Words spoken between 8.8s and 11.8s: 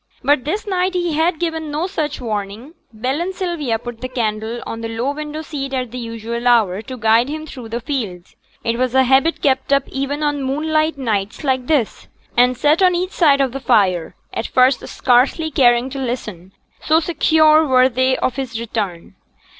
a habit kept up even on moonlight nights like